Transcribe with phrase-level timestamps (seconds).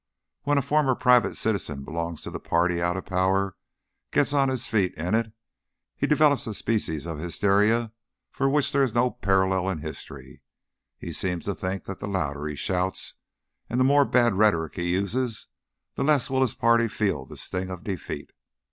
[0.45, 3.55] When a former private citizen belonging to the party out of power
[4.09, 5.31] gets on his feet in it,
[5.95, 7.91] he develops a species of hysteria
[8.31, 10.41] for which there is no parallel in history.
[10.97, 13.13] He seems to think that the louder he shouts
[13.69, 15.45] and the more bad rhetoric he uses,
[15.93, 18.31] the less will his party feel the stings of defeat.